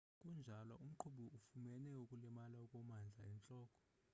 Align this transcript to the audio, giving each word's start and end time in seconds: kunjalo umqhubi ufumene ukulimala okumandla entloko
kunjalo 0.21 0.73
umqhubi 0.85 1.25
ufumene 1.37 1.89
ukulimala 2.03 2.55
okumandla 2.65 3.23
entloko 3.33 3.79